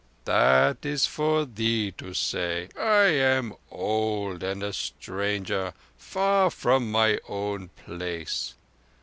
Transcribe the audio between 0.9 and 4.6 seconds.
for thee to say. I am old,